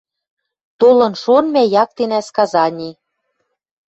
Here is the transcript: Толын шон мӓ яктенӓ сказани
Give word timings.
Толын 0.79 1.13
шон 1.21 1.45
мӓ 1.53 1.63
яктенӓ 1.83 2.19
сказани 2.29 2.91